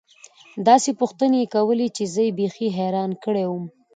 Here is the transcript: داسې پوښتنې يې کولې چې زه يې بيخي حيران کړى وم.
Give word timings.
داسې 0.67 0.89
پوښتنې 0.99 1.37
يې 1.41 1.51
کولې 1.55 1.87
چې 1.95 2.03
زه 2.13 2.21
يې 2.27 2.31
بيخي 2.37 2.67
حيران 2.77 3.11
کړى 3.23 3.45
وم. 3.47 3.65